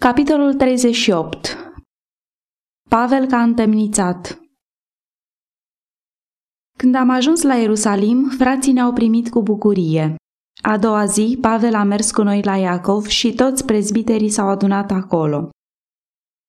[0.00, 1.56] Capitolul 38
[2.88, 4.40] Pavel ca întemnițat
[6.78, 10.14] Când am ajuns la Ierusalim, frații ne-au primit cu bucurie.
[10.62, 14.90] A doua zi, Pavel a mers cu noi la Iacov și toți prezbiterii s-au adunat
[14.90, 15.48] acolo.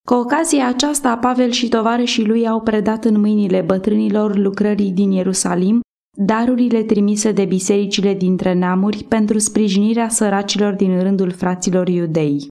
[0.07, 5.79] Cu ocazia aceasta, Pavel și tovarășii lui au predat în mâinile bătrânilor lucrării din Ierusalim
[6.17, 12.49] darurile trimise de bisericile dintre neamuri pentru sprijinirea săracilor din rândul fraților iudei.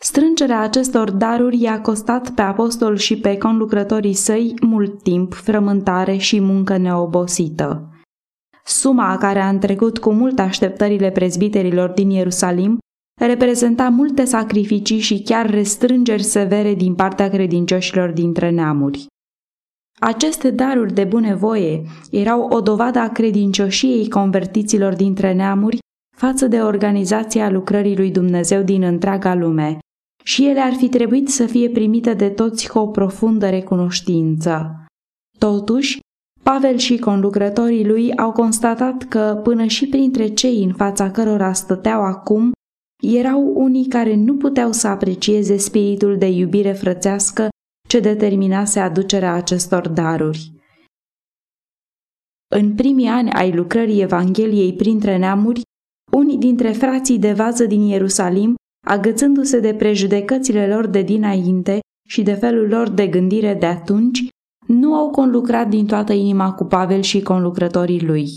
[0.00, 6.40] Strângerea acestor daruri i-a costat pe apostol și pe conlucrătorii săi mult timp, frământare și
[6.40, 7.88] muncă neobosită.
[8.64, 12.78] Suma care a întrecut cu mult așteptările prezbiterilor din Ierusalim
[13.20, 19.06] reprezenta multe sacrificii și chiar restrângeri severe din partea credincioșilor dintre neamuri.
[20.00, 25.78] Aceste daruri de bunăvoie erau o dovadă a credincioșiei convertiților dintre neamuri
[26.14, 29.78] față de organizația lucrării lui Dumnezeu din întreaga lume
[30.24, 34.84] și ele ar fi trebuit să fie primite de toți cu o profundă recunoștință.
[35.38, 35.98] Totuși,
[36.42, 42.02] Pavel și conlucrătorii lui au constatat că până și printre cei în fața cărora stăteau
[42.02, 42.52] acum,
[43.02, 47.48] erau unii care nu puteau să aprecieze spiritul de iubire frățească
[47.88, 50.52] ce determinase aducerea acestor daruri.
[52.54, 55.62] În primii ani ai lucrării Evangheliei printre neamuri,
[56.12, 58.54] unii dintre frații de vază din Ierusalim,
[58.86, 64.28] agățându-se de prejudecățile lor de dinainte și de felul lor de gândire de atunci,
[64.66, 68.36] nu au conlucrat din toată inima cu Pavel și conlucrătorii lui.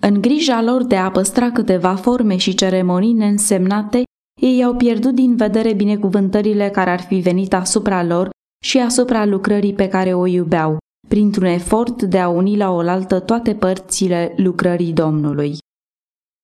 [0.00, 4.02] În grija lor de a păstra câteva forme și ceremonii neînsemnate,
[4.40, 8.30] ei au pierdut din vedere binecuvântările care ar fi venit asupra lor
[8.64, 13.54] și asupra lucrării pe care o iubeau, printr-un efort de a uni la oaltă toate
[13.54, 15.58] părțile lucrării Domnului.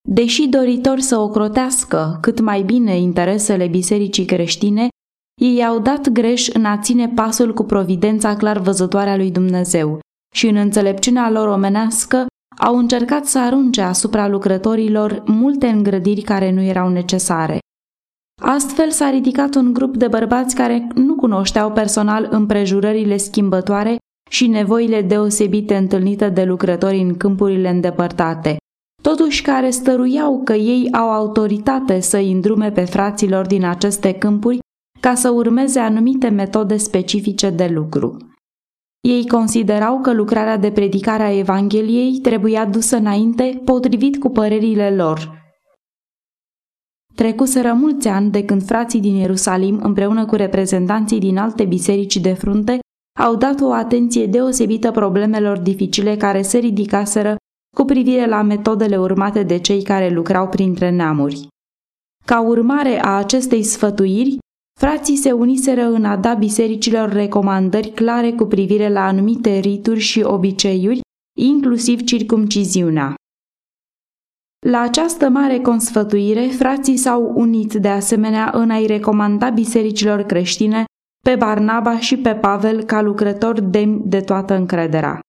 [0.08, 4.88] Deși doritor să ocrotească cât mai bine interesele bisericii creștine,
[5.40, 9.98] ei au dat greș în a ține pasul cu providența clar văzătoare a lui Dumnezeu
[10.34, 12.26] și în înțelepciunea lor omenească
[12.58, 17.58] au încercat să arunce asupra lucrătorilor multe îngrădiri care nu erau necesare.
[18.42, 23.97] Astfel s-a ridicat un grup de bărbați care nu cunoșteau personal împrejurările schimbătoare
[24.31, 28.56] și nevoile deosebite întâlnite de lucrători în câmpurile îndepărtate,
[29.09, 34.59] totuși care stăruiau că ei au autoritate să îndrume pe fraților din aceste câmpuri
[35.00, 38.17] ca să urmeze anumite metode specifice de lucru.
[39.00, 45.44] Ei considerau că lucrarea de predicare a Evangheliei trebuia dusă înainte potrivit cu părerile lor.
[47.15, 52.33] Trecuseră mulți ani de când frații din Ierusalim, împreună cu reprezentanții din alte biserici de
[52.33, 52.78] frunte,
[53.19, 57.37] au dat o atenție deosebită problemelor dificile care se ridicaseră
[57.76, 61.47] cu privire la metodele urmate de cei care lucrau printre neamuri.
[62.25, 64.38] Ca urmare a acestei sfătuiri,
[64.81, 70.20] frații se uniseră în a da bisericilor recomandări clare cu privire la anumite rituri și
[70.22, 71.00] obiceiuri,
[71.38, 73.14] inclusiv circumciziunea.
[74.66, 80.84] La această mare consfătuire, frații s-au unit de asemenea în a-i recomanda bisericilor creștine
[81.25, 85.20] pe Barnaba și pe Pavel ca lucrători demni de toată încrederea.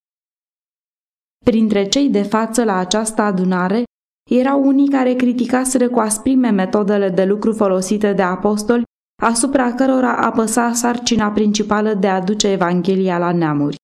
[1.52, 3.84] Printre cei de față la această adunare
[4.30, 8.84] erau unii care criticaseră cu asprime metodele de lucru folosite de apostoli,
[9.24, 13.76] asupra cărora apăsa sarcina principală de a duce Evanghelia la neamuri.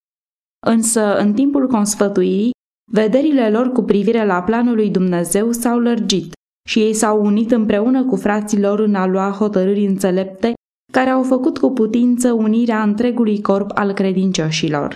[0.68, 2.52] Însă, în timpul consfătuirii,
[2.92, 6.34] vederile lor cu privire la planul lui Dumnezeu s-au lărgit
[6.70, 10.54] și ei s-au unit împreună cu frații lor în a lua hotărâri înțelepte
[10.92, 14.96] care au făcut cu putință unirea întregului corp al credincioșilor.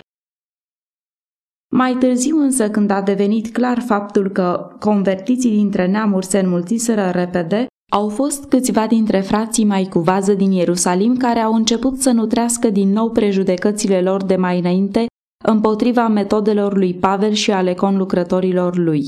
[1.74, 7.66] Mai târziu însă, când a devenit clar faptul că convertiții dintre neamuri se înmulțiseră repede,
[7.92, 12.70] au fost câțiva dintre frații mai cu vază din Ierusalim care au început să nutrească
[12.70, 15.06] din nou prejudecățile lor de mai înainte
[15.44, 19.04] împotriva metodelor lui Pavel și ale conlucrătorilor lui.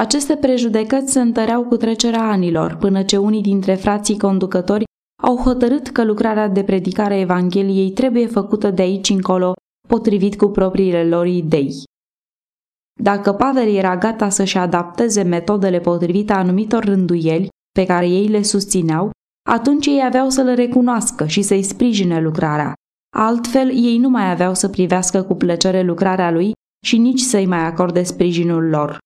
[0.00, 4.84] Aceste prejudecăți se întăreau cu trecerea anilor, până ce unii dintre frații conducători
[5.22, 9.52] au hotărât că lucrarea de predicare a Evangheliei trebuie făcută de aici încolo
[9.88, 11.82] potrivit cu propriile lor idei.
[13.00, 19.10] Dacă Pavel era gata să-și adapteze metodele potrivite anumitor rânduieli pe care ei le susțineau,
[19.48, 22.72] atunci ei aveau să le recunoască și să-i sprijine lucrarea.
[23.16, 26.52] Altfel, ei nu mai aveau să privească cu plăcere lucrarea lui
[26.86, 28.98] și nici să-i mai acorde sprijinul lor.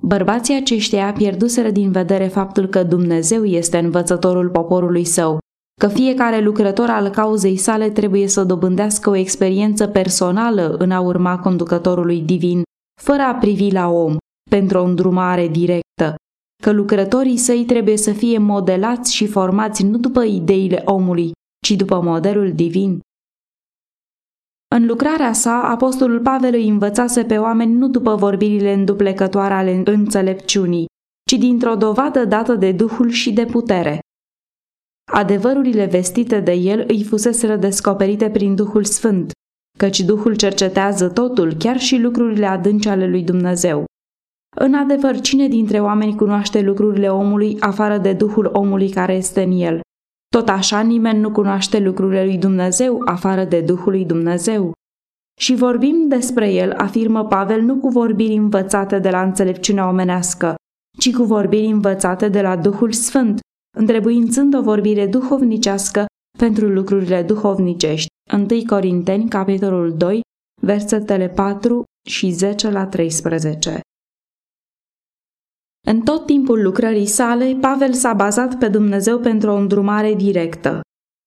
[0.00, 5.38] Bărbații aceștia pierduseră din vedere faptul că Dumnezeu este învățătorul poporului său
[5.80, 11.38] că fiecare lucrător al cauzei sale trebuie să dobândească o experiență personală în a urma
[11.38, 12.62] conducătorului divin,
[13.00, 14.16] fără a privi la om,
[14.50, 16.14] pentru o îndrumare directă,
[16.62, 21.32] că lucrătorii săi trebuie să fie modelați și formați nu după ideile omului,
[21.66, 23.00] ci după modelul divin.
[24.74, 30.86] În lucrarea sa, apostolul Pavel îi învățase pe oameni nu după vorbirile înduplecătoare ale înțelepciunii,
[31.30, 33.98] ci dintr-o dovadă dată de Duhul și de putere.
[35.12, 39.32] Adevărurile vestite de el îi fuseseră descoperite prin Duhul Sfânt,
[39.78, 43.84] căci Duhul cercetează totul, chiar și lucrurile adânci ale lui Dumnezeu.
[44.56, 49.52] În adevăr, cine dintre oameni cunoaște lucrurile omului afară de Duhul omului care este în
[49.52, 49.80] el?
[50.28, 54.72] Tot așa nimeni nu cunoaște lucrurile lui Dumnezeu afară de Duhul lui Dumnezeu.
[55.40, 60.54] Și vorbim despre el, afirmă Pavel, nu cu vorbiri învățate de la înțelepciunea omenească,
[60.98, 63.40] ci cu vorbiri învățate de la Duhul Sfânt,
[63.74, 66.06] întrebuințând o vorbire duhovnicească
[66.38, 68.08] pentru lucrurile duhovnicești.
[68.32, 70.20] 1 Corinteni, capitolul 2,
[70.62, 73.80] versetele 4 și 10 la 13.
[75.86, 80.80] În tot timpul lucrării sale, Pavel s-a bazat pe Dumnezeu pentru o îndrumare directă.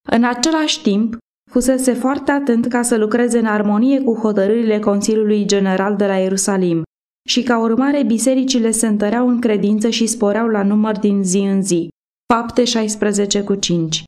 [0.10, 1.18] În același timp,
[1.52, 6.84] fusese foarte atent ca să lucreze în armonie cu hotărârile Consiliului General de la Ierusalim
[7.28, 11.64] și ca urmare bisericile se întăreau în credință și sporeau la număr din zi în
[11.64, 11.88] zi.
[12.34, 14.06] Fapte 16 cu 5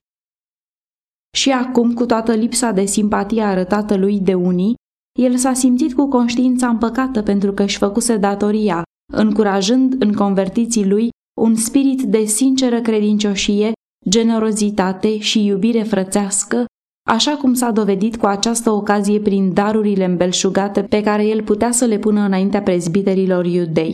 [1.38, 4.74] Și acum, cu toată lipsa de simpatie arătată lui de unii,
[5.19, 8.83] el s-a simțit cu conștiința împăcată pentru că își făcuse datoria,
[9.13, 11.10] încurajând în convertiții lui
[11.42, 13.71] un spirit de sinceră credincioșie,
[14.10, 16.65] generozitate și iubire frățească,
[17.10, 21.86] așa cum s-a dovedit cu această ocazie prin darurile îmbelșugate pe care el putea să
[21.86, 23.94] le pună înaintea prezbiterilor iudei.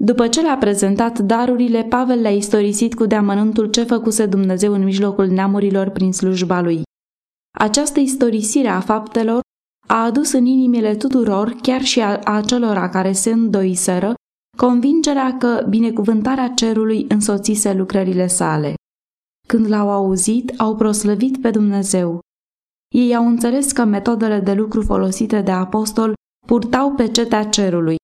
[0.00, 5.26] După ce le-a prezentat darurile, Pavel le-a istorisit cu deamănântul ce făcuse Dumnezeu în mijlocul
[5.26, 6.82] neamurilor prin slujba lui.
[7.58, 9.40] Această istorisire a faptelor
[9.86, 14.14] a adus în inimile tuturor, chiar și a acelora care se îndoiseră,
[14.56, 18.74] convingerea că binecuvântarea cerului însoțise lucrările sale.
[19.46, 22.20] Când l-au auzit, au proslăvit pe Dumnezeu.
[22.94, 26.14] Ei au înțeles că metodele de lucru folosite de apostol
[26.46, 27.96] purtau pe cetea cerului.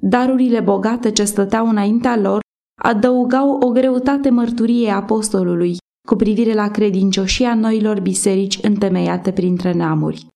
[0.00, 2.40] Darurile bogate ce stăteau înaintea lor
[2.82, 5.76] adăugau o greutate mărturiei apostolului
[6.08, 10.26] cu privire la credincioșia noilor biserici întemeiate printre neamuri.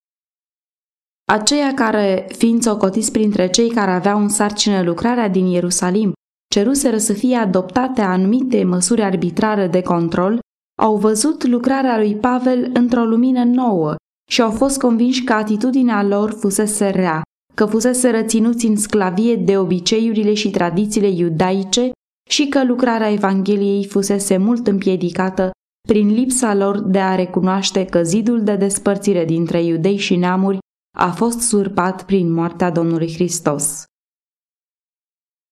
[1.32, 6.12] Aceia care, fiind socotiți printre cei care aveau în sarcină lucrarea din Ierusalim,
[6.50, 10.38] ceruseră să fie adoptate anumite măsuri arbitrare de control,
[10.82, 13.94] au văzut lucrarea lui Pavel într-o lumină nouă
[14.31, 17.23] și au fost convinși că atitudinea lor fusese rea,
[17.54, 21.90] că fusese răținuți în sclavie de obiceiurile și tradițiile iudaice
[22.31, 25.50] și că lucrarea Evangheliei fusese mult împiedicată
[25.88, 30.58] prin lipsa lor de a recunoaște că zidul de despărțire dintre iudei și neamuri
[30.99, 33.84] a fost surpat prin moartea Domnului Hristos.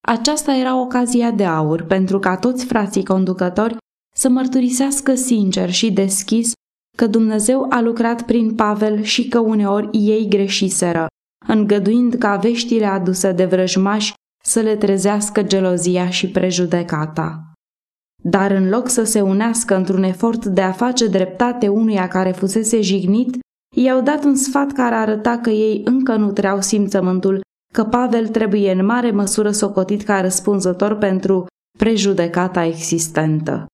[0.07, 3.77] Aceasta era ocazia de aur pentru ca toți frații conducători
[4.15, 6.53] să mărturisească sincer și deschis
[6.97, 11.07] că Dumnezeu a lucrat prin Pavel și că uneori ei greșiseră,
[11.47, 14.15] îngăduind ca veștile aduse de vrăjmași
[14.45, 17.53] să le trezească gelozia și prejudecata.
[18.23, 22.81] Dar în loc să se unească într-un efort de a face dreptate unuia care fusese
[22.81, 23.39] jignit,
[23.77, 27.41] i-au dat un sfat care arăta că ei încă nu treau simțământul
[27.73, 31.47] că Pavel trebuie în mare măsură socotit ca răspunzător pentru
[31.79, 33.67] prejudecata existentă.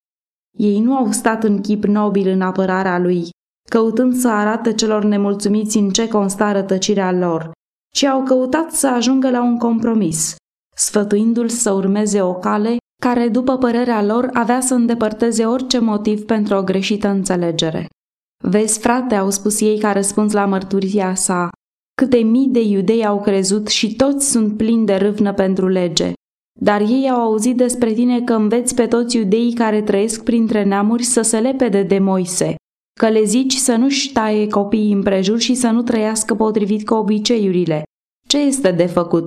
[0.58, 3.28] Ei nu au stat în chip nobil în apărarea lui,
[3.68, 7.50] căutând să arate celor nemulțumiți în ce consta rătăcirea lor,
[7.94, 10.36] ci au căutat să ajungă la un compromis,
[10.76, 16.56] sfătuindu-l să urmeze o cale care, după părerea lor, avea să îndepărteze orice motiv pentru
[16.56, 17.86] o greșită înțelegere.
[18.44, 21.48] Vezi, frate, au spus ei ca răspuns la mărturia sa,
[22.02, 26.12] câte mii de iudei au crezut și toți sunt plini de râvnă pentru lege.
[26.60, 31.02] Dar ei au auzit despre tine că înveți pe toți iudeii care trăiesc printre neamuri
[31.02, 32.54] să se lepede de Moise,
[33.00, 37.82] că le zici să nu-și taie copiii împrejur și să nu trăiască potrivit cu obiceiurile.
[38.28, 39.26] Ce este de făcut?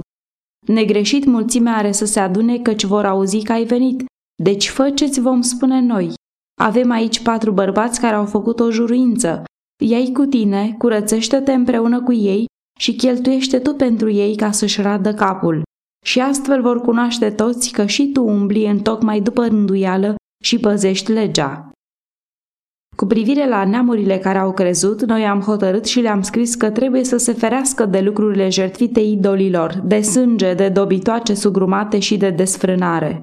[0.67, 4.05] Negreșit mulțimea are să se adune căci vor auzi că ai venit.
[4.43, 6.13] Deci fă ce-ți vom spune noi.
[6.61, 9.43] Avem aici patru bărbați care au făcut o juruință.
[9.83, 12.45] Ia-i cu tine, curățește-te împreună cu ei
[12.79, 15.61] și cheltuiește tu pentru ei ca să-și radă capul.
[16.05, 21.11] Și astfel vor cunoaște toți că și tu umbli în tocmai după rânduială și păzești
[21.11, 21.71] legea.
[22.99, 27.03] Cu privire la neamurile care au crezut, noi am hotărât și le-am scris că trebuie
[27.03, 33.21] să se ferească de lucrurile jertfite idolilor, de sânge, de dobitoace sugrumate și de desfrânare.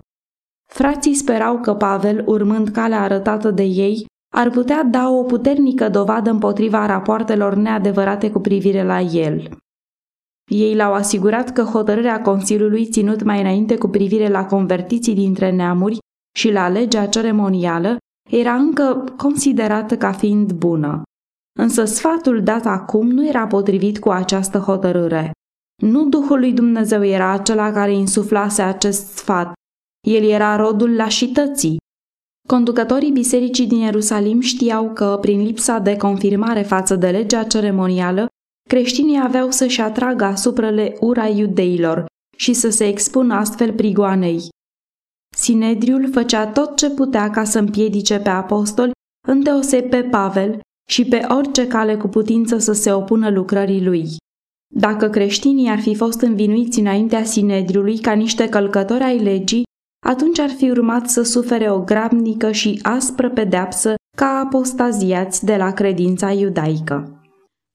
[0.72, 6.30] Frații sperau că Pavel, urmând calea arătată de ei, ar putea da o puternică dovadă
[6.30, 9.48] împotriva rapoartelor neadevărate cu privire la el.
[10.50, 15.98] Ei l-au asigurat că hotărârea Consiliului ținut mai înainte cu privire la convertiții dintre neamuri
[16.36, 17.96] și la legea ceremonială
[18.30, 21.02] era încă considerată ca fiind bună.
[21.58, 25.30] Însă sfatul dat acum nu era potrivit cu această hotărâre.
[25.82, 29.52] Nu Duhul lui Dumnezeu era acela care insuflase acest sfat,
[30.08, 31.76] el era rodul lașității.
[32.48, 38.26] Conducătorii bisericii din Ierusalim știau că, prin lipsa de confirmare față de legea ceremonială,
[38.68, 42.04] creștinii aveau să-și atragă asupra le ura iudeilor
[42.36, 44.48] și să se expună astfel prigoanei.
[45.36, 48.90] Sinedriul făcea tot ce putea ca să împiedice pe apostoli,
[49.28, 54.08] îndeoseb pe Pavel și pe orice cale cu putință să se opună lucrării lui.
[54.74, 59.62] Dacă creștinii ar fi fost învinuiți înaintea Sinedriului ca niște călcători ai legii,
[60.06, 65.70] atunci ar fi urmat să sufere o grabnică și aspră pedeapsă ca apostaziați de la
[65.70, 67.15] credința iudaică.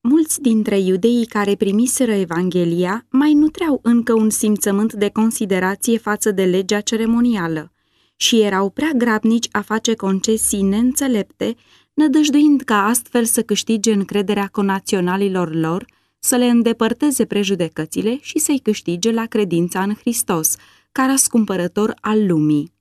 [0.04, 6.44] Mulți dintre iudeii care primiseră Evanghelia mai nutreau încă un simțământ de considerație față de
[6.44, 7.72] legea ceremonială
[8.16, 11.56] și erau prea grabnici a face concesii neînțelepte,
[11.94, 15.86] nădăjduind ca astfel să câștige încrederea conaționalilor lor,
[16.20, 20.56] să le îndepărteze prejudecățile și să-i câștige la credința în Hristos,
[20.92, 22.74] ca răscumpărător al lumii.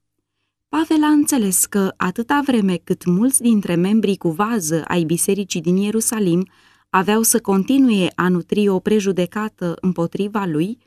[0.68, 5.76] Pavel a înțeles că, atâta vreme cât mulți dintre membrii cu vază ai bisericii din
[5.76, 6.46] Ierusalim
[6.90, 10.78] aveau să continue a nutri o prejudecată împotriva lui,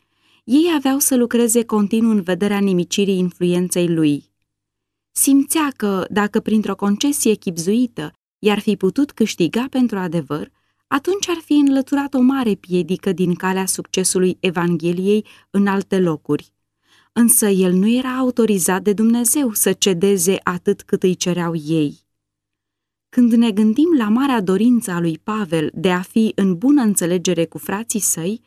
[0.43, 4.31] ei aveau să lucreze continuu în vederea nimicirii influenței lui.
[5.11, 10.51] Simțea că, dacă printr-o concesie chipzuită i-ar fi putut câștiga pentru adevăr,
[10.87, 16.53] atunci ar fi înlăturat o mare piedică din calea succesului Evangheliei în alte locuri
[17.13, 22.01] însă el nu era autorizat de Dumnezeu să cedeze atât cât îi cereau ei.
[23.13, 27.45] Când ne gândim la marea dorință a lui Pavel de a fi în bună înțelegere
[27.45, 28.41] cu frații săi,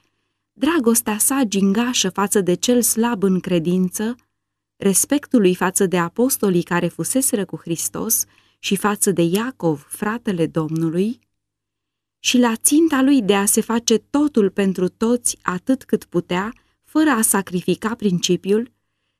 [0.53, 4.15] dragostea sa gingașă față de cel slab în credință,
[4.77, 8.25] respectul lui față de apostolii care fuseseră cu Hristos
[8.59, 11.19] și față de Iacov, fratele Domnului,
[12.19, 16.53] și la ținta lui de a se face totul pentru toți atât cât putea,
[16.85, 18.73] fără a sacrifica principiul,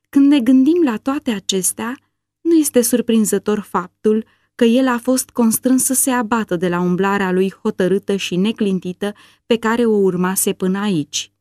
[0.09, 1.97] când ne gândim la toate acestea,
[2.41, 4.25] nu este surprinzător faptul
[4.57, 9.13] că el a fost constrâns să se abată de la umblarea lui hotărâtă și neclintită
[9.45, 11.31] pe care o urmase până aici.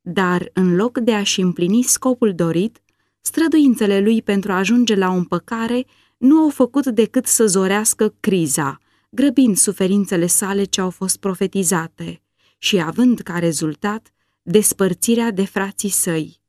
[0.00, 2.82] Dar, în loc de a-și împlini scopul dorit,
[3.20, 8.78] străduințele lui pentru a ajunge la o împăcare nu au făcut decât să zorească criza,
[9.10, 12.22] grăbind suferințele sale ce au fost profetizate
[12.58, 16.40] și având ca rezultat despărțirea de frații săi,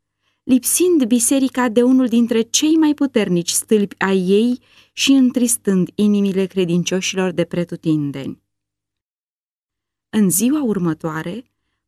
[0.50, 4.60] lipsind biserica de unul dintre cei mai puternici stâlpi ai ei
[4.94, 8.42] și întristând inimile credincioșilor de pretutindeni.
[10.10, 11.44] În ziua următoare,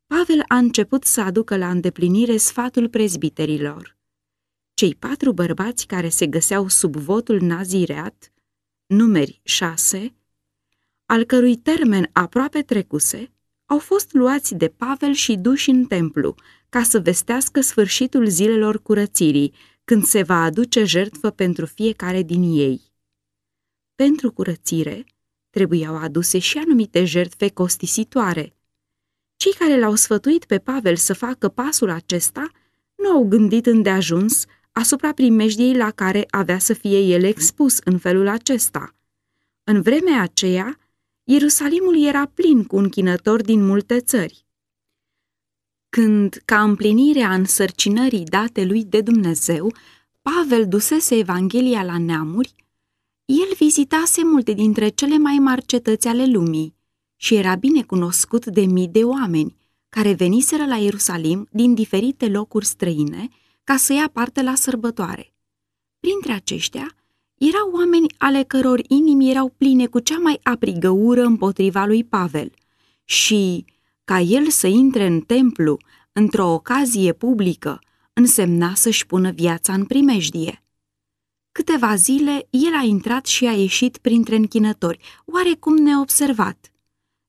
[0.08, 3.98] Pavel a început să aducă la îndeplinire sfatul prezbiterilor.
[4.74, 8.32] Cei patru bărbați care se găseau sub votul nazireat,
[8.86, 10.16] numeri șase,
[11.06, 13.32] al cărui termen aproape trecuse,
[13.66, 16.36] au fost luați de Pavel și duși în templu,
[16.72, 22.82] ca să vestească sfârșitul zilelor curățirii, când se va aduce jertfă pentru fiecare din ei.
[23.96, 25.04] Pentru curățire,
[25.50, 28.56] trebuiau aduse și anumite jertfe costisitoare.
[29.36, 32.50] Cei care l-au sfătuit pe Pavel să facă pasul acesta
[32.96, 38.28] nu au gândit îndeajuns asupra primejdiei la care avea să fie el expus în felul
[38.28, 38.96] acesta.
[39.64, 40.78] În vremea aceea,
[41.24, 44.46] Ierusalimul era plin cu închinători din multe țări.
[45.98, 49.74] Când, ca împlinire a însărcinării date lui de Dumnezeu,
[50.22, 52.54] Pavel dusese Evanghelia la neamuri,
[53.26, 56.76] el vizitase multe dintre cele mai mari cetăți ale lumii
[57.16, 59.56] și era bine cunoscut de mii de oameni
[59.90, 63.28] care veniseră la Ierusalim din diferite locuri străine
[63.64, 65.34] ca să ia parte la sărbătoare.
[66.00, 66.96] Printre aceștia
[67.38, 72.52] erau oameni ale căror inimi erau pline cu cea mai aprigă ură împotriva lui Pavel
[73.04, 73.66] și,
[74.04, 75.78] ca el să intre în templu
[76.12, 77.80] într-o ocazie publică,
[78.14, 80.64] însemna să-și pună viața în primejdie.
[81.52, 86.72] Câteva zile, el a intrat și a ieșit printre închinători, oarecum neobservat.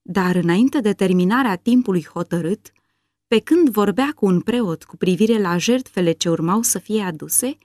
[0.02, 2.72] Dar înainte de terminarea timpului hotărât,
[3.26, 7.56] pe când vorbea cu un preot cu privire la jertfele ce urmau să fie aduse,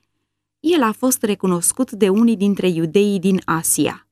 [0.60, 4.08] el a fost recunoscut de unii dintre iudeii din Asia.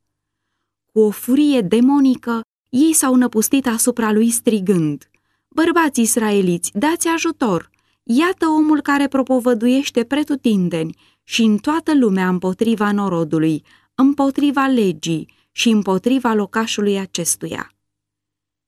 [0.92, 2.42] Cu o furie demonică,
[2.76, 5.10] ei s-au năpustit asupra lui strigând,
[5.48, 7.70] Bărbați israeliți, dați ajutor!
[8.04, 13.64] Iată omul care propovăduiește pretutindeni și în toată lumea împotriva norodului,
[13.96, 17.74] împotriva legii și împotriva locașului acestuia.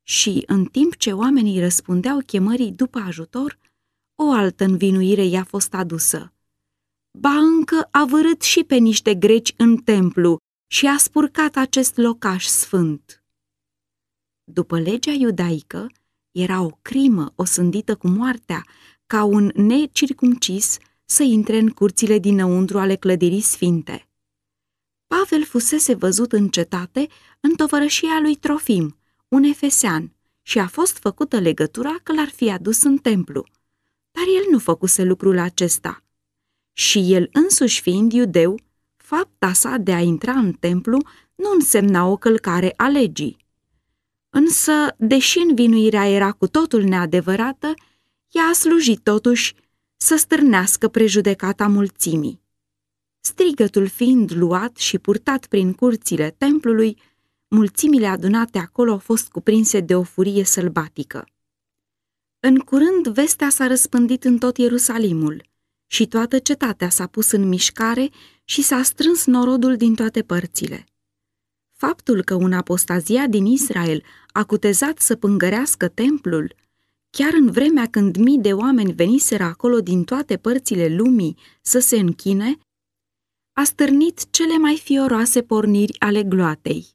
[0.04, 3.60] Și, în timp ce oamenii răspundeau chemării după ajutor,
[4.16, 6.34] o altă învinuire i-a fost adusă.
[7.20, 10.38] Ba încă a vărât și pe niște greci în templu
[10.68, 13.22] și a spurcat acest locaș sfânt.
[14.50, 15.92] După legea iudaică,
[16.32, 18.63] era o crimă osândită cu moartea
[19.06, 24.08] ca un necircumcis să intre în curțile dinăuntru ale clădirii sfinte.
[25.08, 27.08] Pavel fusese văzut în cetate
[27.39, 32.84] în tovărășia lui Trofim, un efesean, și a fost făcută legătura că l-ar fi adus
[32.84, 33.46] în templu.
[34.12, 36.04] Dar el nu făcuse lucrul acesta.
[36.74, 38.60] Și el însuși fiind iudeu,
[38.96, 40.98] fapta sa de a intra în templu
[41.36, 43.47] nu însemna o călcare a legii.
[44.30, 47.74] Însă, deși învinuirea era cu totul neadevărată,
[48.28, 49.56] ea a slujit totuși
[49.98, 52.42] să stârnească prejudecata mulțimii.
[53.20, 57.02] Strigătul fiind luat și purtat prin curțile templului,
[57.48, 61.28] mulțimile adunate acolo au fost cuprinse de o furie sălbatică.
[62.40, 65.44] În curând, vestea s-a răspândit în tot Ierusalimul
[65.88, 68.10] și toată cetatea s-a pus în mișcare
[68.44, 70.86] și s-a strâns norodul din toate părțile.
[71.78, 76.56] Faptul că un apostazia din Israel a cutezat să pângărească templul,
[77.10, 82.00] chiar în vremea când mii de oameni veniseră acolo din toate părțile lumii să se
[82.00, 82.58] închine,
[83.54, 86.88] a stârnit cele mai fioroase porniri ale gloatei.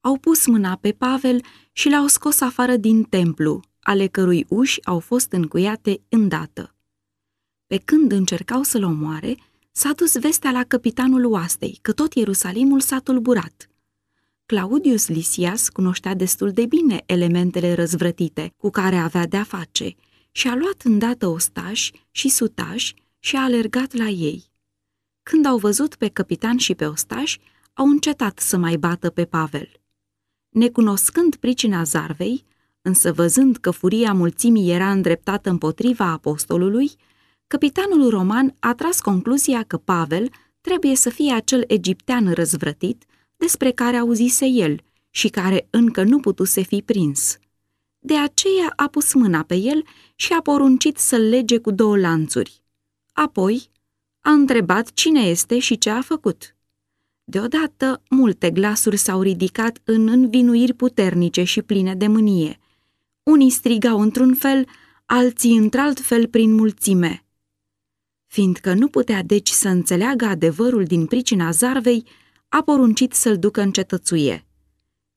[0.00, 1.40] Au pus mâna pe Pavel
[1.72, 6.74] și l-au scos afară din templu, ale cărui uși au fost încuiate îndată.
[7.66, 9.36] Pe când încercau să-l omoare,
[9.72, 13.68] s-a dus vestea la capitanul oastei că tot Ierusalimul s-a tulburat–
[14.46, 19.94] Claudius Lisias cunoștea destul de bine elementele răzvrătite cu care avea de-a face
[20.32, 24.44] și a luat îndată ostași și sutași și a alergat la ei.
[25.22, 27.40] Când au văzut pe capitan și pe ostași,
[27.72, 29.68] au încetat să mai bată pe Pavel.
[30.48, 32.44] Necunoscând pricina zarvei,
[32.82, 36.90] însă văzând că furia mulțimii era îndreptată împotriva apostolului,
[37.46, 43.04] capitanul roman a tras concluzia că Pavel trebuie să fie acel egiptean răzvrătit
[43.36, 47.38] despre care auzise el și care încă nu putuse fi prins.
[47.98, 49.84] De aceea a pus mâna pe el
[50.14, 52.62] și a poruncit să-l lege cu două lanțuri.
[53.12, 53.70] Apoi
[54.20, 56.56] a întrebat cine este și ce a făcut.
[57.24, 62.58] Deodată, multe glasuri s-au ridicat în învinuiri puternice și pline de mânie.
[63.22, 64.66] Unii strigau într-un fel,
[65.06, 67.24] alții într-alt fel prin mulțime.
[68.26, 72.06] Fiindcă nu putea deci să înțeleagă adevărul din pricina zarvei,
[72.48, 74.46] a poruncit să-l ducă în cetățuie.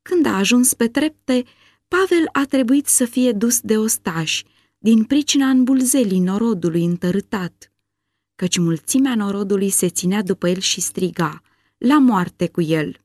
[0.02, 1.44] Când a ajuns pe trepte,
[1.88, 4.46] Pavel a trebuit să fie dus de ostași,
[4.78, 7.72] din pricina îmbulzelii norodului întărâtat,
[8.36, 11.42] căci mulțimea norodului se ținea după el și striga,
[11.78, 12.98] la moarte cu el.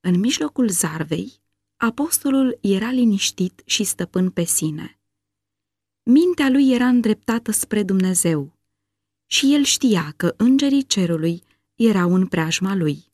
[0.00, 1.40] În mijlocul zarvei,
[1.76, 4.98] apostolul era liniștit și stăpân pe sine.
[6.02, 8.58] Mintea lui era îndreptată spre Dumnezeu
[9.26, 11.42] și el știa că îngerii cerului
[11.76, 13.04] erau în preajma lui.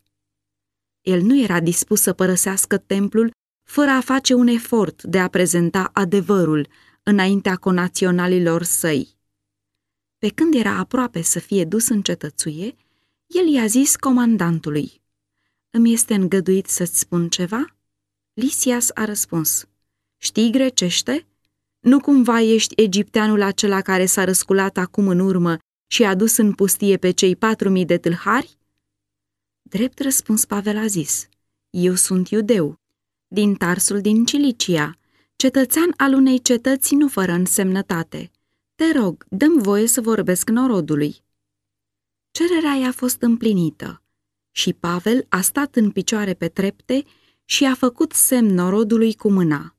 [1.00, 3.30] El nu era dispus să părăsească templul
[3.62, 6.68] fără a face un efort de a prezenta adevărul
[7.02, 9.16] înaintea conaționalilor săi.
[10.18, 12.74] Pe când era aproape să fie dus în cetățuie,
[13.26, 15.00] el i-a zis comandantului,
[15.70, 17.64] Îmi este îngăduit să-ți spun ceva?"
[18.32, 19.66] Lisias a răspuns,
[20.16, 21.26] Știi grecește?
[21.80, 25.58] Nu cumva ești egipteanul acela care s-a răsculat acum în urmă
[25.92, 28.56] și a dus în pustie pe cei patru mii de tâlhari?
[29.62, 31.28] Drept răspuns Pavel a zis,
[31.70, 32.80] Eu sunt iudeu,
[33.28, 34.98] din Tarsul din Cilicia,
[35.36, 38.30] cetățean al unei cetăți nu fără însemnătate.
[38.74, 41.16] Te rog, dăm voie să vorbesc norodului.
[42.30, 44.02] Cererea i-a fost împlinită
[44.50, 47.04] și Pavel a stat în picioare pe trepte
[47.44, 49.76] și a făcut semn norodului cu mâna.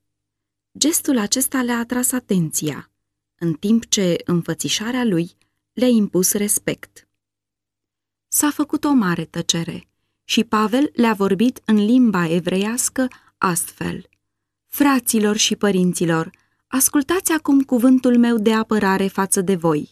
[0.78, 2.92] Gestul acesta le-a atras atenția,
[3.36, 5.36] în timp ce înfățișarea lui
[5.74, 7.08] le-a impus respect.
[8.28, 9.88] S-a făcut o mare tăcere
[10.24, 13.08] și Pavel le-a vorbit în limba evreiască
[13.38, 14.10] astfel.
[14.68, 16.32] Fraților și părinților,
[16.68, 19.90] ascultați acum cuvântul meu de apărare față de voi.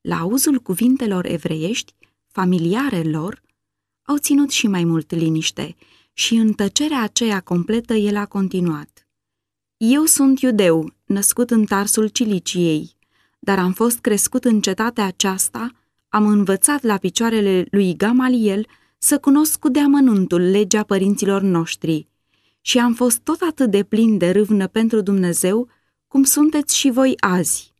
[0.00, 1.94] La auzul cuvintelor evreiești,
[2.26, 3.42] familiare lor,
[4.02, 5.76] au ținut și mai mult liniște
[6.12, 9.06] și în tăcerea aceea completă el a continuat.
[9.76, 12.93] Eu sunt iudeu, născut în Tarsul Ciliciei,
[13.44, 15.70] dar am fost crescut în cetatea aceasta,
[16.08, 18.66] am învățat la picioarele lui Gamaliel
[18.98, 22.08] să cunosc cu deamănuntul legea părinților noștri
[22.60, 25.68] și am fost tot atât de plin de râvnă pentru Dumnezeu
[26.06, 27.72] cum sunteți și voi azi.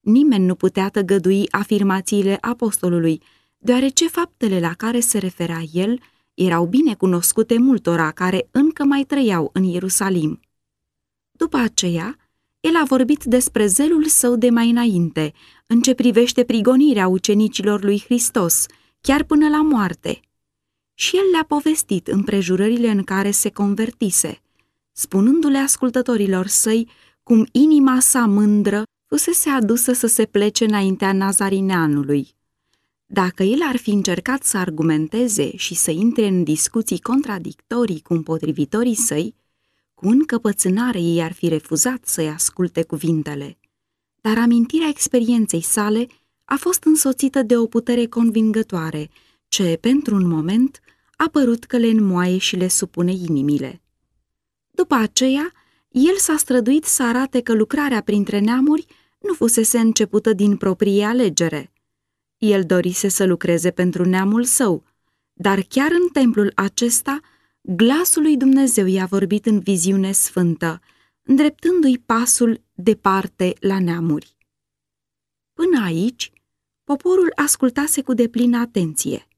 [0.00, 3.22] Nimeni nu putea tăgădui afirmațiile apostolului,
[3.58, 6.00] deoarece faptele la care se referea el
[6.34, 10.40] erau bine cunoscute multora care încă mai trăiau în Ierusalim.
[11.30, 12.16] După aceea,
[12.66, 15.32] el a vorbit despre zelul său de mai înainte,
[15.66, 18.66] în ce privește prigonirea ucenicilor lui Hristos,
[19.00, 20.20] chiar până la moarte.
[20.94, 24.40] Și el le-a povestit împrejurările în care se convertise,
[24.92, 26.88] spunându-le ascultătorilor săi
[27.22, 32.34] cum inima sa mândră fusese adusă să se plece înaintea nazarineanului.
[33.06, 38.94] Dacă el ar fi încercat să argumenteze și să intre în discuții contradictorii cu împotrivitorii
[38.94, 39.34] săi,
[39.96, 43.58] cu încăpățânare ei ar fi refuzat să-i asculte cuvintele.
[44.20, 46.06] Dar amintirea experienței sale
[46.44, 49.08] a fost însoțită de o putere convingătoare,
[49.48, 50.80] ce, pentru un moment,
[51.16, 53.82] a părut că le înmoaie și le supune inimile.
[54.70, 55.52] După aceea,
[55.88, 58.86] el s-a străduit să arate că lucrarea printre neamuri
[59.20, 61.72] nu fusese începută din proprie alegere.
[62.38, 64.84] El dorise să lucreze pentru neamul său,
[65.32, 67.20] dar chiar în templul acesta,
[67.68, 70.80] glasul lui Dumnezeu i-a vorbit în viziune sfântă,
[71.22, 74.36] îndreptându-i pasul departe la neamuri.
[75.52, 76.32] Până aici,
[76.84, 79.28] poporul ascultase cu deplină atenție.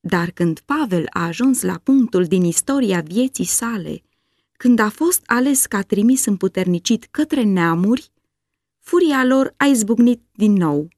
[0.00, 4.02] Dar când Pavel a ajuns la punctul din istoria vieții sale,
[4.52, 8.10] când a fost ales ca trimis împuternicit către neamuri,
[8.78, 10.88] furia lor a izbucnit din nou.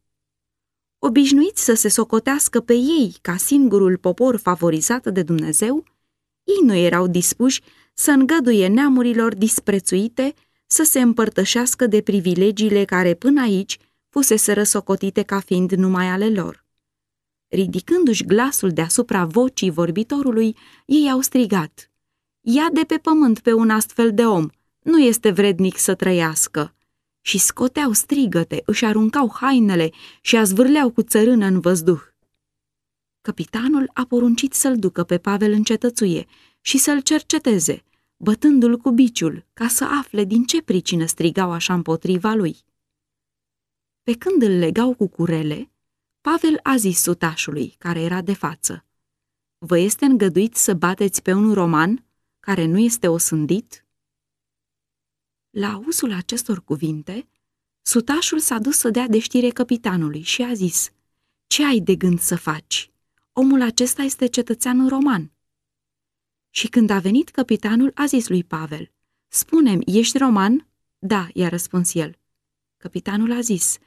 [0.98, 5.84] Obișnuiți să se socotească pe ei ca singurul popor favorizat de Dumnezeu,
[6.50, 7.60] ei nu erau dispuși
[7.94, 10.34] să îngăduie neamurilor disprețuite
[10.66, 16.64] să se împărtășească de privilegiile care până aici fusese răsocotite ca fiind numai ale lor.
[17.48, 21.90] Ridicându-și glasul deasupra vocii vorbitorului, ei au strigat.
[22.40, 24.46] Ia de pe pământ pe un astfel de om,
[24.82, 26.74] nu este vrednic să trăiască
[27.20, 32.09] și scoteau strigăte, își aruncau hainele și a zvârleau cu țărână în văzduh.
[33.30, 36.26] Capitanul a poruncit să-l ducă pe Pavel în cetățuie
[36.60, 37.84] și să-l cerceteze,
[38.16, 42.56] bătându-l cu biciul, ca să afle din ce pricină strigau așa împotriva lui.
[44.02, 45.70] Pe când îl legau cu curele,
[46.20, 48.84] Pavel a zis sutașului, care era de față,
[49.58, 52.04] Vă este îngăduit să bateți pe un roman
[52.40, 53.84] care nu este osândit?"
[55.50, 57.28] La auzul acestor cuvinte,
[57.82, 60.90] sutașul s-a dus să dea de știre capitanului și a zis,
[61.46, 62.89] Ce ai de gând să faci?
[63.40, 65.32] Omul acesta este cetățean roman."
[66.50, 68.90] Și când a venit capitanul, a zis lui Pavel,
[69.28, 72.18] Spune-mi, ești roman?" Da," i-a răspuns el.
[72.76, 73.78] Capitanul a zis,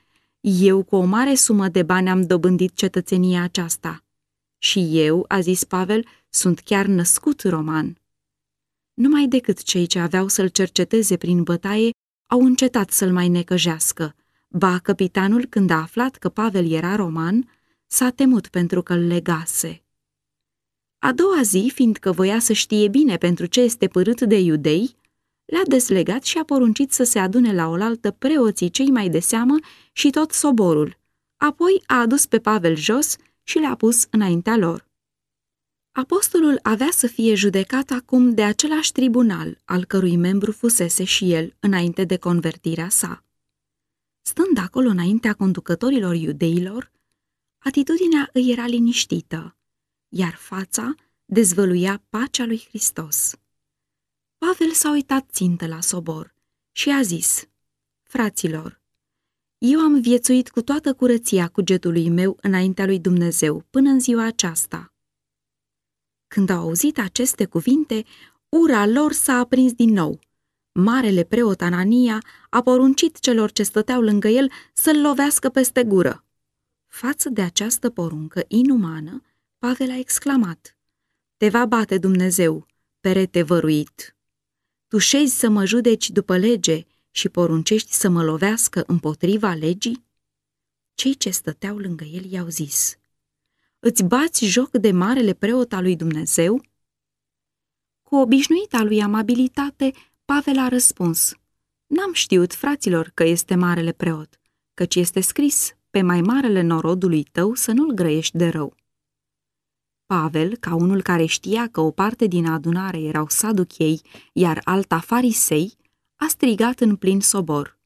[0.41, 4.03] Eu cu o mare sumă de bani am dobândit cetățenia aceasta."
[4.57, 7.97] Și eu, a zis Pavel, sunt chiar născut roman
[8.93, 11.89] numai decât cei ce aveau să-l cerceteze prin bătaie
[12.27, 14.15] au încetat să-l mai necăjească.
[14.49, 17.49] Ba, capitanul, când a aflat că Pavel era roman,
[17.93, 19.83] s-a temut pentru că îl legase.
[20.99, 24.95] A doua zi, fiindcă voia să știe bine pentru ce este părât de iudei,
[25.45, 29.55] le-a deslegat și a poruncit să se adune la oaltă preoții cei mai de seamă
[29.91, 30.97] și tot soborul.
[31.37, 34.87] Apoi a adus pe Pavel jos și l-a pus înaintea lor.
[35.91, 41.53] Apostolul avea să fie judecat acum de același tribunal, al cărui membru fusese și el
[41.59, 43.23] înainte de convertirea sa.
[44.21, 46.91] Stând acolo înaintea conducătorilor iudeilor,
[47.63, 49.57] atitudinea îi era liniștită,
[50.09, 50.95] iar fața
[51.25, 53.35] dezvăluia pacea lui Hristos.
[54.37, 56.35] Pavel s-a uitat țintă la sobor
[56.71, 57.47] și a zis,
[58.03, 58.81] Fraților,
[59.57, 64.93] eu am viețuit cu toată curăția cugetului meu înaintea lui Dumnezeu până în ziua aceasta
[66.33, 68.03] când au auzit aceste cuvinte,
[68.49, 70.19] ura lor s-a aprins din nou.
[70.71, 76.22] Marele preot Anania a poruncit celor ce stăteau lângă el să-l lovească peste gură.
[76.93, 79.23] Față de această poruncă inumană,
[79.57, 80.77] Pavel a exclamat,
[81.37, 82.67] Te va bate Dumnezeu,
[82.99, 84.15] perete văruit!
[84.87, 90.05] Tu șezi să mă judeci după lege și poruncești să mă lovească împotriva legii?
[90.93, 92.97] Cei ce stăteau lângă el i-au zis,
[93.79, 96.65] Îți bați joc de marele preot al lui Dumnezeu?
[98.01, 99.93] Cu obișnuita lui amabilitate,
[100.25, 101.33] Pavel a răspuns,
[101.85, 104.39] N-am știut, fraților, că este marele preot,
[104.73, 108.75] căci este scris, pe mai marele norodului tău să nu-l grăiești de rău.
[110.05, 114.01] Pavel, ca unul care știa că o parte din adunare erau saduchei,
[114.31, 115.73] iar alta farisei,
[116.15, 117.77] a strigat în plin sobor.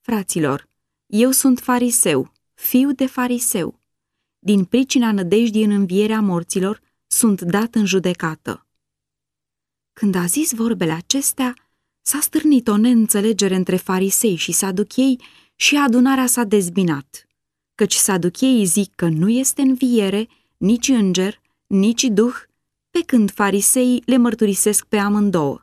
[0.00, 0.68] Fraților,
[1.06, 3.78] eu sunt fariseu, fiu de fariseu
[4.38, 8.66] din pricina nădejdii în învierea morților, sunt dat în judecată.
[9.92, 11.54] Când a zis vorbele acestea,
[12.00, 15.20] s-a stârnit o neînțelegere între farisei și saduchei
[15.54, 17.29] și adunarea s-a dezbinat,
[17.80, 22.34] căci saducheii zic că nu este înviere, nici înger, nici duh,
[22.90, 25.60] pe când fariseii le mărturisesc pe amândouă.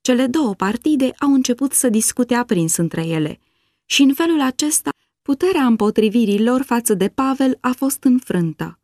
[0.00, 3.38] Cele două partide au început să discute aprins între ele
[3.84, 4.90] și în felul acesta
[5.22, 8.78] puterea împotrivirii lor față de Pavel a fost înfrântă.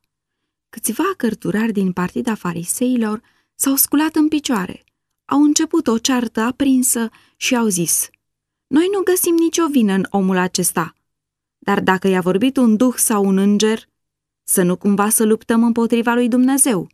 [0.69, 3.21] Câțiva cărturari din partida fariseilor
[3.55, 4.85] s-au sculat în picioare,
[5.25, 8.09] au început o ceartă aprinsă și au zis
[8.67, 10.95] Noi nu găsim nicio vină în omul acesta,
[11.63, 13.89] dar dacă i-a vorbit un duh sau un înger,
[14.43, 16.89] să nu cumva să luptăm împotriva lui Dumnezeu.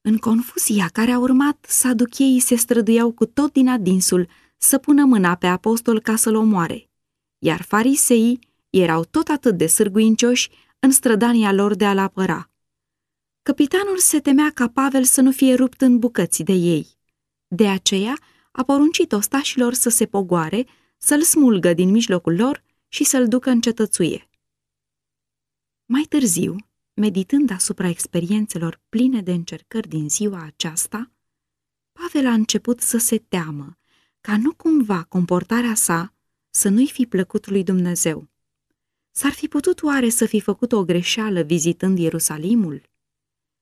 [0.00, 5.34] În confuzia care a urmat, saducheii se străduiau cu tot din adinsul să pună mâna
[5.34, 6.88] pe apostol ca să-l omoare,
[7.38, 8.38] iar fariseii
[8.70, 12.50] erau tot atât de sârguincioși în strădania lor de a-l apăra.
[13.42, 16.86] Capitanul se temea ca Pavel să nu fie rupt în bucăți de ei.
[17.46, 18.18] De aceea
[18.52, 20.66] a poruncit ostașilor să se pogoare,
[20.98, 24.28] să-l smulgă din mijlocul lor și să-l ducă în cetățuie.
[25.84, 26.56] Mai târziu,
[26.94, 31.12] meditând asupra experiențelor pline de încercări din ziua aceasta,
[31.92, 33.78] Pavel a început să se teamă
[34.20, 36.14] ca nu cumva comportarea sa
[36.50, 38.28] să nu-i fi plăcut lui Dumnezeu.
[39.10, 42.82] S-ar fi putut oare să fi făcut o greșeală vizitând Ierusalimul?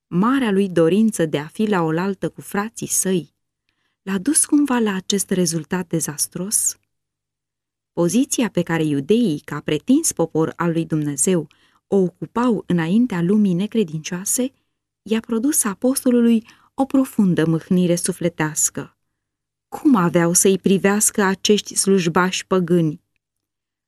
[0.07, 3.35] Marea lui dorință de a fi la oaltă cu frații săi
[4.01, 6.77] l-a dus cumva la acest rezultat dezastros?
[7.97, 11.47] Poziția pe care iudeii, ca pretins popor al lui Dumnezeu,
[11.87, 14.51] o ocupau înaintea lumii necredincioase,
[15.01, 18.97] i-a produs apostolului o profundă mâhnire sufletească.
[19.67, 23.01] Cum aveau să-i privească acești slujbași păgâni?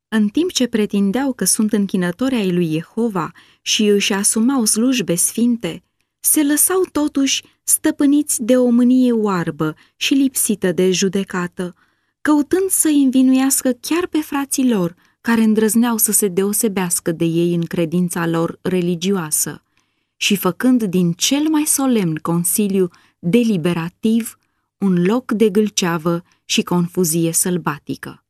[0.07, 5.83] În timp ce pretindeau că sunt închinători ai lui Jehova și își asumau slujbe sfinte,
[6.19, 11.75] se lăsau totuși stăpâniți de o mânie oarbă și lipsită de judecată,
[12.29, 17.65] căutând să-i învinuiască chiar pe frații lor, care îndrăzneau să se deosebească de ei în
[17.65, 19.63] credința lor religioasă
[20.15, 22.89] și făcând din cel mai solemn consiliu
[23.19, 24.37] deliberativ
[24.77, 28.25] un loc de gâlceavă și confuzie sălbatică.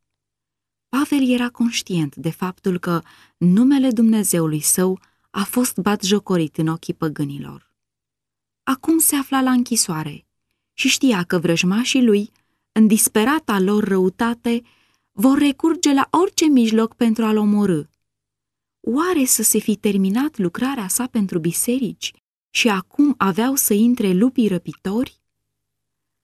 [0.89, 3.01] Pavel era conștient de faptul că
[3.37, 7.71] numele Dumnezeului său a fost batjocorit în ochii păgânilor.
[8.63, 10.25] Acum se afla la închisoare
[10.73, 12.31] și știa că vrăjmașii lui,
[12.79, 14.61] în disperata lor răutate,
[15.11, 17.81] vor recurge la orice mijloc pentru a-l omorâ.
[18.79, 22.13] Oare să se fi terminat lucrarea sa pentru biserici
[22.49, 25.19] și acum aveau să intre lupii răpitori?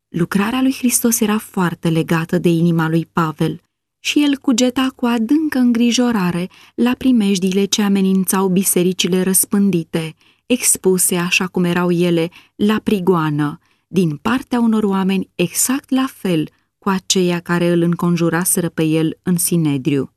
[0.07, 3.61] Lucrarea lui Hristos era foarte legată de inima lui Pavel
[3.99, 10.15] și el cugeta cu adâncă îngrijorare la primejdile ce amenințau bisericile răspândite,
[10.45, 16.89] expuse așa cum erau ele la prigoană, din partea unor oameni exact la fel cu
[16.89, 20.11] aceia care îl înconjuraseră pe el în Sinedriu.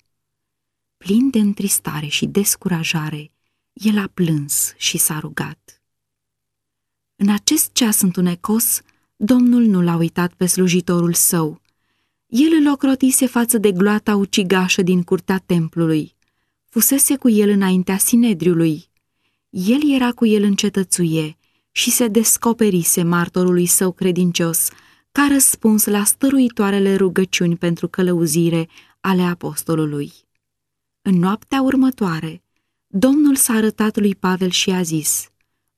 [0.96, 3.30] Plin de întristare și descurajare,
[3.72, 5.82] el a plâns și s-a rugat.
[7.16, 8.80] În acest ceas întunecos,
[9.16, 11.60] Domnul nu l-a uitat pe slujitorul său.
[12.26, 16.14] El îl ocrotise față de gloata ucigașă din curtea templului.
[16.68, 18.88] Fusese cu el înaintea Sinedriului.
[19.50, 21.37] El era cu el în cetățuie
[21.70, 24.68] și se descoperise martorului său credincios,
[25.12, 28.68] ca răspuns la stăruitoarele rugăciuni pentru călăuzire
[29.00, 30.12] ale apostolului.
[31.02, 32.42] În noaptea următoare,
[32.86, 35.28] Domnul s-a arătat lui Pavel și a zis,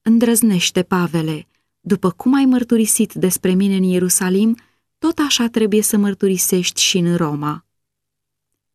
[0.03, 1.47] Îndrăznește, Pavele,
[1.81, 4.57] după cum ai mărturisit despre mine în Ierusalim,
[4.99, 7.65] tot așa trebuie să mărturisești și în Roma.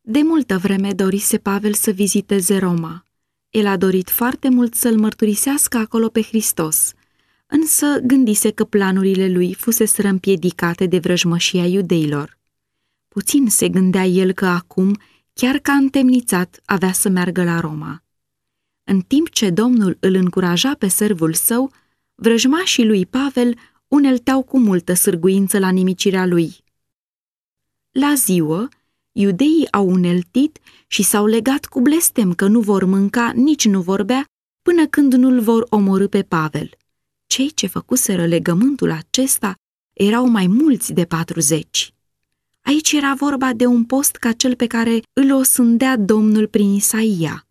[0.02, 3.04] De multă vreme dorise Pavel să viziteze Roma.
[3.50, 6.94] El a dorit foarte mult să-l mărturisească acolo pe Hristos,
[7.56, 12.38] însă gândise că planurile lui fusese împiedicate de vrăjmășia iudeilor.
[13.08, 14.98] Puțin se gândea el că acum,
[15.34, 18.04] chiar ca întemnițat, avea să meargă la Roma.
[18.84, 21.72] În timp ce Domnul îl încuraja pe servul său,
[22.16, 26.64] vrăjmașii lui Pavel unelteau cu multă sârguință la nimicirea lui.
[27.92, 28.70] La ziua,
[29.12, 34.04] iudeii au uneltit și s-au legat cu blestem că nu vor mânca, nici nu vor
[34.04, 34.26] bea,
[34.62, 36.70] până când nu-l vor omorâ pe Pavel.
[37.36, 39.56] Cei ce făcuseră legământul acesta
[39.94, 41.94] erau mai mulți de patruzeci.
[42.62, 47.48] Aici era vorba de un post ca cel pe care îl osândea Domnul prin Isaia.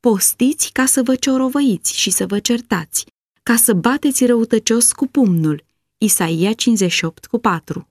[0.00, 3.06] Postiți ca să vă ciorovăiți și să vă certați,
[3.42, 5.64] ca să bateți răutăcios cu pumnul.
[5.98, 7.88] Isaia 58 cu 4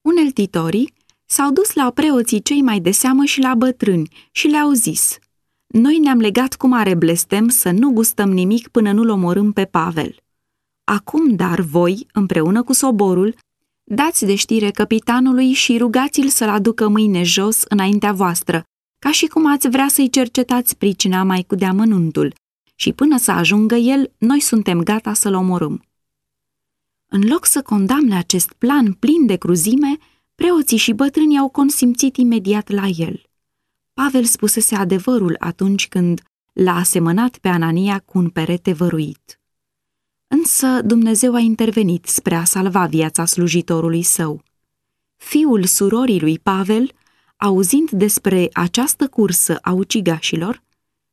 [0.00, 0.92] Uneltitorii
[1.24, 5.16] s-au dus la preoții cei mai de seamă și la bătrâni și le-au zis–
[5.72, 10.16] noi ne-am legat cu mare blestem să nu gustăm nimic până nu-l omorâm pe Pavel.
[10.84, 13.34] Acum, dar, voi, împreună cu soborul,
[13.84, 18.62] dați de știre capitanului și rugați-l să-l aducă mâine jos înaintea voastră,
[18.98, 22.34] ca și cum ați vrea să-i cercetați pricina mai cu deamănuntul,
[22.74, 25.84] și până să ajungă el, noi suntem gata să-l omorâm.
[27.06, 29.96] În loc să condamne acest plan plin de cruzime,
[30.34, 33.29] preoții și bătrânii au consimțit imediat la el.
[34.02, 39.40] Pavel spusese adevărul atunci când l-a asemănat pe Anania cu un perete văruit.
[40.26, 44.42] Însă Dumnezeu a intervenit spre a salva viața slujitorului său.
[45.16, 46.90] Fiul surorii lui Pavel,
[47.36, 50.62] auzind despre această cursă a ucigașilor,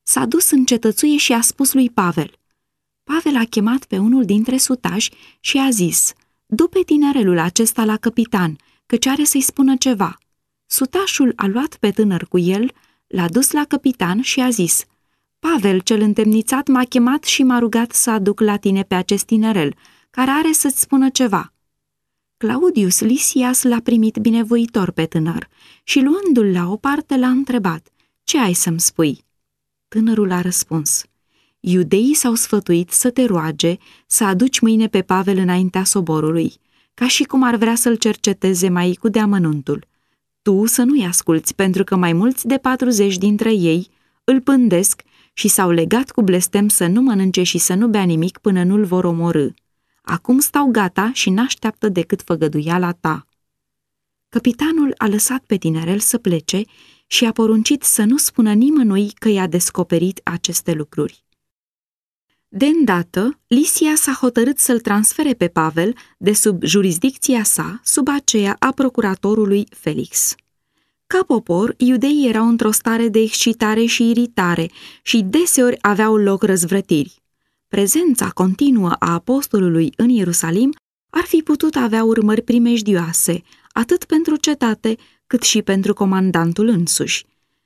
[0.04, 2.32] s-a dus în cetățuie și a spus lui Pavel.
[3.04, 6.14] Pavel a chemat pe unul dintre sutași și a zis,
[6.46, 10.18] Du pe tinerelul acesta la capitan, căci are să-i spună ceva.
[10.68, 12.72] Sutașul a luat pe tânăr cu el,
[13.08, 14.86] l-a dus la capitan și a zis,
[15.40, 19.76] Pavel, cel întemnițat, m-a chemat și m-a rugat să aduc la tine pe acest tinerel,
[20.10, 21.54] care are să-ți spună ceva.
[22.38, 25.48] Claudius Lisias l-a primit binevoitor pe tânăr
[25.84, 27.88] și luându-l la o parte l-a întrebat,
[28.24, 29.26] Ce ai să-mi spui?"
[29.88, 31.04] Tânărul a răspuns,
[31.60, 33.78] Iudeii s-au sfătuit să te roage
[34.08, 36.54] să aduci mâine pe Pavel înaintea soborului,
[36.94, 39.88] ca și cum ar vrea să-l cerceteze mai cu deamănuntul.
[40.48, 43.88] Tu să nu-i asculți, pentru că mai mulți de patruzeci dintre ei
[44.24, 45.02] îl pândesc
[45.34, 48.86] și s-au legat cu blestem să nu mănânce și să nu bea nimic până nu-l
[48.86, 49.48] vor omorâ.
[50.02, 53.28] Acum stau gata și n-așteaptă decât făgăduiala ta.
[54.30, 56.62] Capitanul a lăsat pe tinerel să plece
[57.08, 61.27] și a poruncit să nu spună nimănui că i-a descoperit aceste lucruri.
[62.50, 68.56] De îndată, Lisia s-a hotărât să-l transfere pe Pavel de sub jurisdicția sa, sub aceea
[68.60, 70.36] a procuratorului Felix.
[71.08, 77.22] Ca popor, iudeii erau într-o stare de excitare și iritare și deseori aveau loc răzvrătiri.
[77.68, 80.74] Prezența continuă a apostolului în Ierusalim
[81.10, 84.96] ar fi putut avea urmări primejdioase, atât pentru cetate,
[85.28, 87.26] cât și pentru comandantul însuși.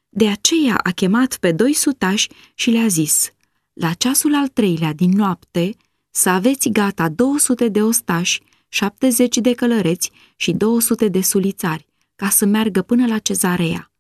[0.10, 3.32] De aceea a chemat pe doi sutași și le-a zis,
[3.74, 5.76] la ceasul al treilea din noapte,
[6.10, 12.46] să aveți gata 200 de ostași, 70 de călăreți și 200 de sulițari, ca să
[12.46, 13.92] meargă până la cezarea.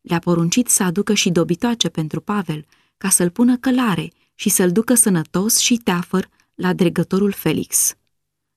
[0.00, 2.64] Le-a poruncit să aducă și dobitoace pentru Pavel,
[2.96, 7.94] ca să-l pună călare și să-l ducă sănătos și teafăr la dregătorul Felix.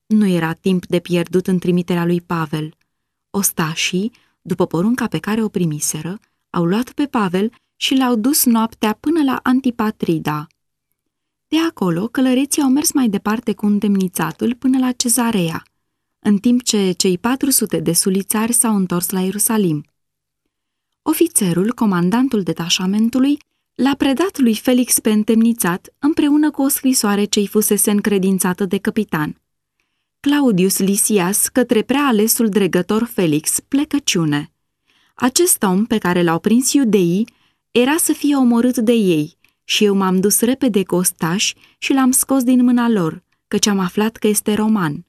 [0.05, 2.73] Nu era timp de pierdut în trimiterea lui Pavel.
[3.29, 8.93] Ostașii, după porunca pe care o primiseră, au luat pe Pavel și l-au dus noaptea
[8.99, 10.47] până la Antipatrida.
[11.53, 15.63] De acolo, călăreții au mers mai departe cu îndemnițatul până la Cezarea,
[16.19, 19.83] în timp ce cei 400 de sulițari s-au întors la Ierusalim.
[21.01, 23.37] Ofițerul, comandantul detașamentului,
[23.75, 29.41] l-a predat lui Felix pe întemnițat împreună cu o scrisoare ce-i fusese încredințată de capitan.
[30.19, 34.51] Claudius Lisias către prea alesul dregător Felix, plecăciune.
[35.13, 37.27] Acest om pe care l-au prins iudeii
[37.71, 42.12] era să fie omorât de ei și eu m-am dus repede cu ostași și l-am
[42.12, 45.06] scos din mâna lor, căci am aflat că este roman.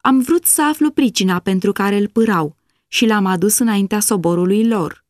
[0.00, 2.56] Am vrut să aflu pricina pentru care îl pârau
[2.88, 5.04] și l-am adus înaintea soborului lor.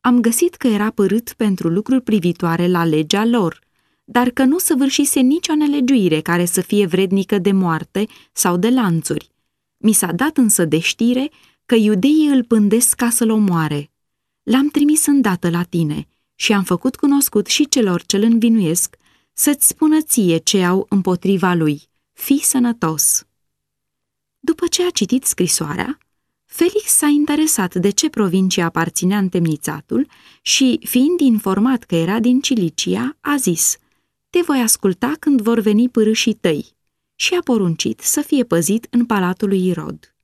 [0.00, 3.60] Am găsit că era părât pentru lucruri privitoare la legea lor,
[4.04, 9.30] dar că nu săvârșise nicio nelegiuire care să fie vrednică de moarte sau de lanțuri.
[9.76, 11.30] Mi s-a dat însă de știre
[11.66, 13.90] că iudeii îl pândesc ca să-l omoare.
[14.42, 18.96] L-am trimis îndată la tine și am făcut cunoscut și celor ce-l învinuiesc
[19.32, 21.82] să-ți spună ție ce au împotriva lui.
[22.12, 23.26] Fii sănătos!
[24.38, 25.98] După ce a citit scrisoarea,
[26.44, 30.06] Felix s-a interesat de ce provincie aparținea întemnițatul
[30.42, 33.76] și, fiind informat că era din Cilicia, a zis,
[34.30, 36.74] Te voi asculta când vor veni pârâșii tăi
[37.14, 40.14] și a poruncit să fie păzit în palatul lui Irod.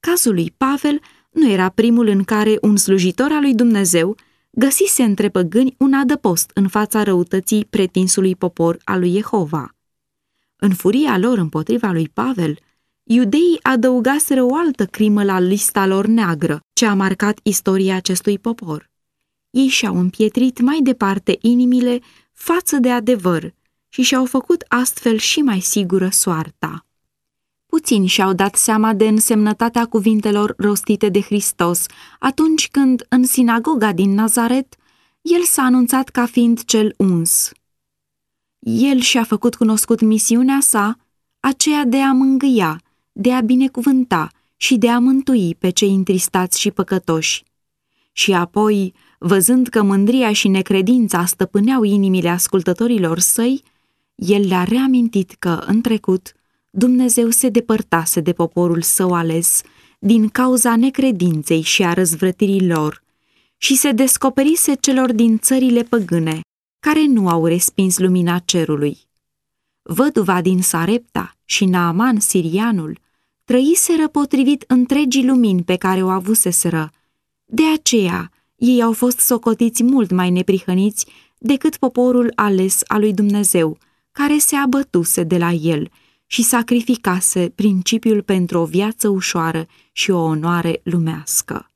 [0.00, 4.16] Cazul lui Pavel nu era primul în care un slujitor al lui Dumnezeu
[4.60, 9.74] găsise între păgâni un adăpost în fața răutății pretinsului popor al lui Jehova.
[10.56, 12.58] În furia lor împotriva lui Pavel,
[13.02, 18.90] iudeii adăugaseră o altă crimă la lista lor neagră, ce a marcat istoria acestui popor.
[19.50, 22.00] Ei și-au împietrit mai departe inimile
[22.32, 23.54] față de adevăr
[23.88, 26.86] și și-au făcut astfel și mai sigură soarta.
[27.70, 31.86] Puțini și-au dat seama de însemnătatea cuvintelor rostite de Hristos
[32.18, 34.76] atunci când, în sinagoga din Nazaret,
[35.20, 37.50] el s-a anunțat ca fiind cel uns.
[38.58, 40.96] El și-a făcut cunoscut misiunea sa,
[41.40, 42.80] aceea de a mângâia,
[43.12, 47.44] de a binecuvânta și de a mântui pe cei întristați și păcătoși.
[48.12, 53.62] Și apoi, văzând că mândria și necredința stăpâneau inimile ascultătorilor săi,
[54.14, 56.34] el le-a reamintit că, în trecut,
[56.70, 59.62] Dumnezeu se depărtase de poporul său ales
[59.98, 63.02] din cauza necredinței și a răzvrătirii lor
[63.56, 66.40] și se descoperise celor din țările păgâne
[66.80, 68.98] care nu au respins lumina cerului.
[69.82, 72.98] Văduva din Sarepta și Naaman sirianul
[73.44, 76.90] trăiseră potrivit întregii lumini pe care o avuseseră.
[77.44, 81.06] De aceea, ei au fost socotiți mult mai neprihăniți
[81.38, 83.78] decât poporul ales al lui Dumnezeu,
[84.12, 85.90] care se abătuse de la el
[86.32, 91.70] și sacrificase principiul pentru o viață ușoară și o onoare lumească.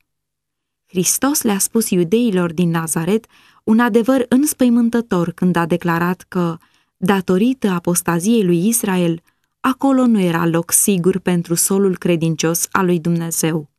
[0.86, 3.26] Hristos le-a spus iudeilor din Nazaret
[3.64, 6.56] un adevăr înspăimântător când a declarat că,
[6.96, 9.22] datorită apostaziei lui Israel,
[9.60, 13.70] acolo nu era loc sigur pentru solul credincios al lui Dumnezeu.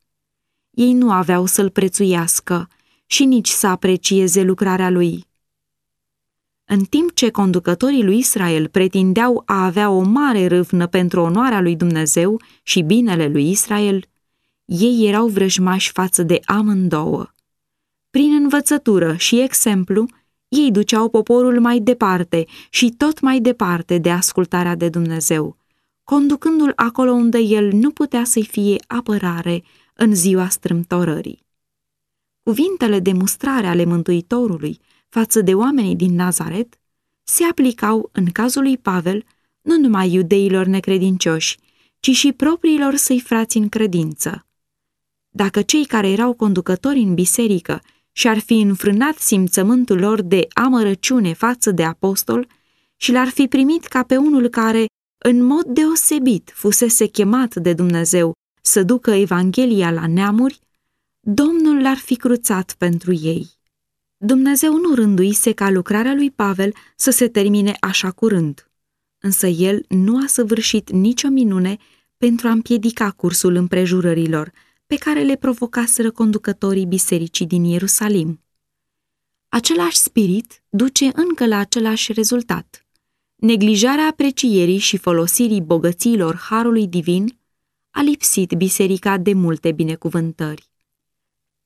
[0.70, 2.68] Ei nu aveau să-l prețuiască
[3.06, 5.26] și nici să aprecieze lucrarea lui.
[6.68, 11.76] În timp ce conducătorii lui Israel pretindeau a avea o mare râvnă pentru onoarea lui
[11.76, 14.04] Dumnezeu și binele lui Israel,
[14.64, 17.26] ei erau vrăjmași față de amândouă.
[18.10, 20.06] Prin învățătură și exemplu,
[20.48, 25.56] ei duceau poporul mai departe și tot mai departe de ascultarea de Dumnezeu,
[26.04, 29.62] conducându-l acolo unde el nu putea să-i fie apărare
[29.94, 31.44] în ziua strâmtorării.
[32.42, 34.78] Cuvintele de mustrare ale Mântuitorului
[35.08, 36.78] față de oamenii din Nazaret
[37.22, 39.24] se aplicau, în cazul lui Pavel,
[39.62, 41.58] nu numai iudeilor necredincioși,
[42.00, 44.46] ci și propriilor săi frați în credință.
[45.28, 47.82] Dacă cei care erau conducători în biserică
[48.12, 52.48] și-ar fi înfrânat simțământul lor de amărăciune față de apostol
[52.96, 54.86] și l-ar fi primit ca pe unul care,
[55.18, 58.32] în mod deosebit, fusese chemat de Dumnezeu
[58.62, 60.60] să ducă Evanghelia la neamuri,
[61.20, 63.55] Domnul l-ar fi cruțat pentru ei.
[64.18, 68.70] Dumnezeu nu rânduise ca lucrarea lui Pavel să se termine așa curând,
[69.18, 71.76] însă el nu a săvârșit nicio minune
[72.16, 74.52] pentru a împiedica cursul împrejurărilor
[74.86, 78.40] pe care le provocaseră conducătorii bisericii din Ierusalim.
[79.48, 82.86] Același spirit duce încă la același rezultat.
[83.36, 87.38] Neglijarea aprecierii și folosirii bogățiilor Harului Divin
[87.90, 90.70] a lipsit biserica de multe binecuvântări.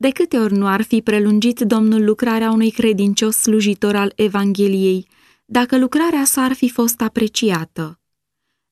[0.00, 5.06] De câte ori nu ar fi prelungit Domnul lucrarea unui credincios slujitor al Evangheliei,
[5.44, 8.00] dacă lucrarea sa ar fi fost apreciată?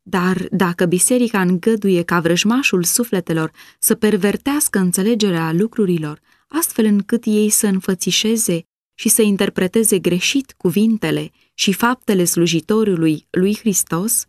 [0.02, 7.66] Dar dacă biserica îngăduie ca vrăjmașul sufletelor să pervertească înțelegerea lucrurilor, astfel încât ei să
[7.66, 8.62] înfățișeze
[8.94, 14.24] și să interpreteze greșit cuvintele și faptele slujitorului lui Hristos,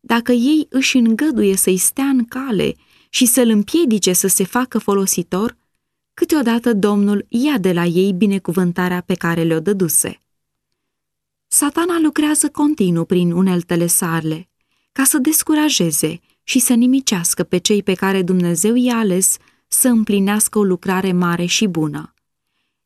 [0.00, 2.74] dacă ei își îngăduie să-i stea în cale
[3.08, 5.62] și să-l împiedice să se facă folositor,
[6.14, 10.18] câteodată Domnul ia de la ei binecuvântarea pe care le-o dăduse.
[11.46, 14.48] Satana lucrează continuu prin uneltele sale,
[14.92, 19.36] ca să descurajeze și să nimicească pe cei pe care Dumnezeu i-a ales
[19.68, 22.14] să împlinească o lucrare mare și bună.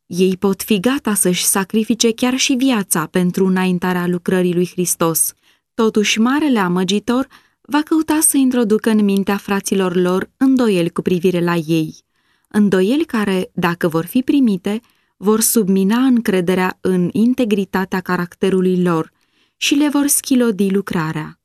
[0.07, 5.33] Ei pot fi gata să-și sacrifice chiar și viața pentru înaintarea lucrării lui Hristos.
[5.75, 7.29] Totuși, marele amăgitor
[7.61, 11.97] va căuta să introducă în mintea fraților lor îndoieli cu privire la ei–
[12.49, 14.81] îndoieli care, dacă vor fi primite,
[15.17, 19.13] vor submina încrederea în integritatea caracterului lor
[19.57, 21.41] și le vor schilodi lucrarea.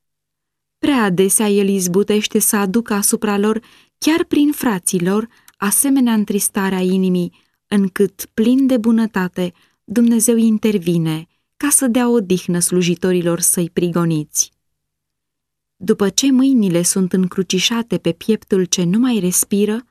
[0.78, 3.60] Prea adesea el izbutește să aducă asupra lor,
[3.98, 5.28] chiar prin frații lor,
[5.58, 7.34] asemenea întristarea inimii,
[7.68, 11.28] încât, plin de bunătate, Dumnezeu intervine
[11.58, 14.52] ca să dea odihnă slujitorilor săi prigoniți.
[15.76, 19.86] După ce mâinile sunt încrucișate pe pieptul ce nu mai respiră,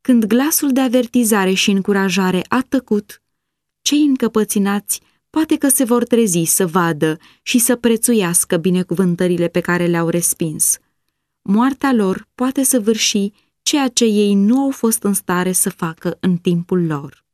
[0.00, 3.22] când glasul de avertizare și încurajare a tăcut,
[3.82, 9.86] cei încăpăținați poate că se vor trezi să vadă și să prețuiască binecuvântările pe care
[9.86, 10.78] le-au respins.
[11.42, 13.32] Moartea lor poate să vârși
[13.62, 17.24] ceea ce ei nu au fost în stare să facă în timpul lor.